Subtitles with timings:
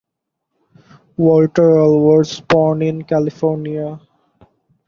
[1.15, 4.01] Walter Uhl was born ca.